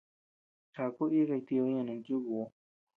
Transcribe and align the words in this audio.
Chaku 0.73 1.03
ikay 1.19 1.41
tiba 1.47 1.65
ñeʼe 1.71 1.83
nanta 1.85 2.07
yúkuu. 2.09 2.47